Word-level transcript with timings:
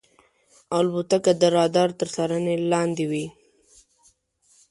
الوتکه 0.77 1.33
د 1.41 1.43
رادار 1.55 1.89
تر 1.99 2.07
څارنې 2.13 2.55
لاندې 2.71 3.05
وي. 3.11 3.25